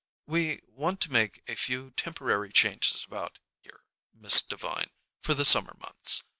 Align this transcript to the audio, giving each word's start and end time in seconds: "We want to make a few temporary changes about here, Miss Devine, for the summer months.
"We 0.25 0.61
want 0.65 0.99
to 1.01 1.11
make 1.11 1.43
a 1.47 1.53
few 1.53 1.91
temporary 1.91 2.51
changes 2.51 3.03
about 3.05 3.37
here, 3.59 3.83
Miss 4.11 4.41
Devine, 4.41 4.89
for 5.21 5.35
the 5.35 5.45
summer 5.45 5.77
months. 5.79 6.23